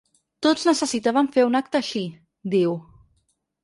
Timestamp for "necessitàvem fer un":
0.69-1.61